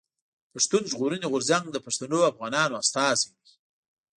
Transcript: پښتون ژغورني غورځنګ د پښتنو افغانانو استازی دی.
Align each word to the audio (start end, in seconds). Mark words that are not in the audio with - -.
پښتون 0.53 0.83
ژغورني 0.91 1.27
غورځنګ 1.31 1.65
د 1.71 1.77
پښتنو 1.85 2.17
افغانانو 2.31 2.79
استازی 2.83 3.27
دی. 3.39 3.51